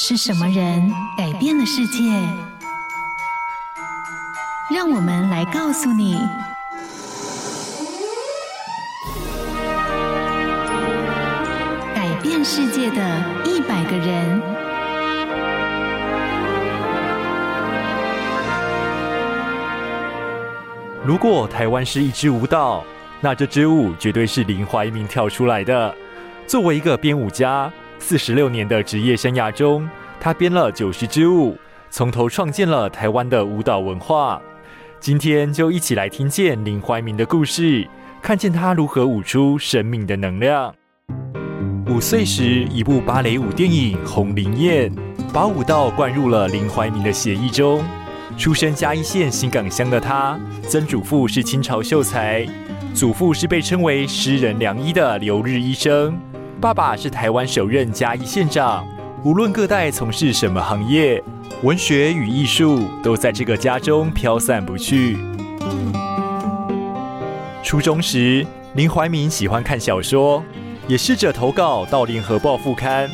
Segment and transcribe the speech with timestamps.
[0.00, 2.04] 是什么人改变了世界？
[4.72, 6.16] 让我们来告诉你：
[11.96, 14.40] 改变世界的一百个人。
[21.04, 22.84] 如果台湾是一支舞蹈，
[23.20, 25.92] 那这支舞绝对是林怀民跳出来的。
[26.46, 27.68] 作为一个编舞家。
[27.98, 29.88] 四十六年的职业生涯中，
[30.20, 31.56] 他编了九十支舞，
[31.90, 34.40] 从头创建了台湾的舞蹈文化。
[35.00, 37.86] 今天就一起来听见林怀民的故事，
[38.22, 40.74] 看见他如何舞出生命的能量。
[41.86, 44.90] 五岁时，一部芭蕾舞电影《红菱艳》
[45.32, 47.82] 把舞蹈灌入了林怀民的血液中。
[48.36, 50.38] 出生嘉义县新港乡的他，
[50.68, 52.46] 曾祖父是清朝秀才，
[52.94, 56.18] 祖父是被称为诗人良医的留日医生。
[56.60, 58.84] 爸爸是台湾首任嘉义县长。
[59.22, 61.22] 无论各代从事什么行业，
[61.62, 65.16] 文学与艺术都在这个家中飘散不去。
[67.62, 70.42] 初中时，林怀民喜欢看小说，
[70.88, 73.08] 也试着投稿到《联合报》副刊，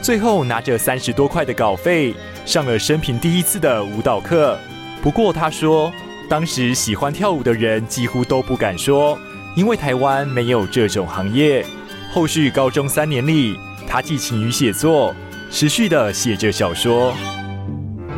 [0.00, 2.14] 最后拿着三十多块的稿费，
[2.46, 4.58] 上了生平第一次的舞蹈课。
[5.02, 5.92] 不过他说，
[6.30, 9.18] 当时喜欢跳舞的人几乎都不敢说，
[9.54, 11.62] 因为台湾没有这种行业。
[12.10, 15.14] 后续高中三年里，他既勤于写作，
[15.50, 17.12] 持续地写着小说。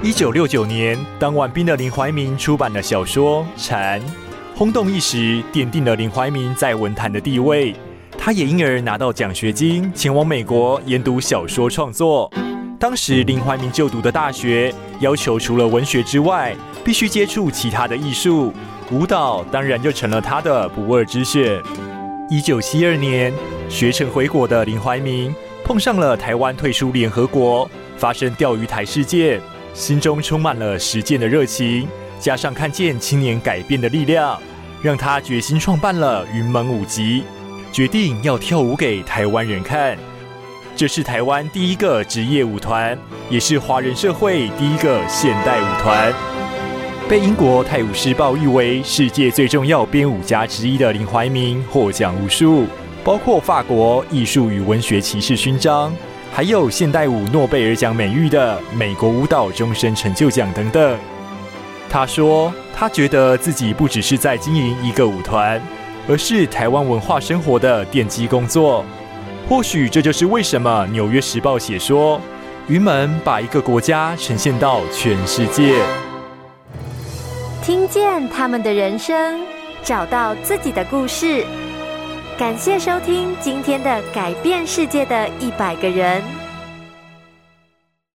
[0.03, 4.01] 一九六九年，当完兵的林怀民出版了小说《蝉》，
[4.55, 7.75] 轰动一时，奠定了林怀民在文坛的地位。
[8.17, 12.31] 他也因而拿到奖学金，前往美国研读小说创作。
[12.79, 18.53] 当时林怀民就读的大学要求，除了文学之外，必须接触其他的艺术，
[18.93, 21.61] 舞蹈当然就成了他的不二之选。
[22.31, 23.33] 一九七二年。
[23.69, 29.41] 学成回国的林怀民碰上了台湾退出联合国、发生钓鱼台事件，
[29.75, 31.87] 心中充满了实践的热情，
[32.19, 34.41] 加上看见青年改变的力量，
[34.83, 37.23] 让他决心创办了云门舞集，
[37.71, 39.99] 决定要跳舞给台湾人看。
[40.75, 42.97] 这是台湾第一个职业舞团，
[43.29, 46.13] 也是华人社会第一个现代舞团。
[47.09, 52.67] 被英国《泰晤士报》誉为世界最重要编舞家之一的林怀民获奖无数。
[53.09, 55.91] 包括法国艺术与文学骑士勋章，
[56.31, 60.99] 还有现代舞诺贝尔奖美誉的美国舞蹈终身成就奖等等。
[61.89, 65.59] 他说：“他觉得自己不只是在经营一个舞团，
[66.07, 68.85] 而是台湾文化生活的奠基工作。
[69.49, 72.21] 或许这就是为什么《纽约时报》写说，
[72.67, 75.83] 云门把一个国家呈现到全世界，
[77.63, 79.41] 听见他们的人生，
[79.83, 81.47] 找到自己的故事。”
[82.39, 86.48] 感谢收听今天的改变世界的一百个人。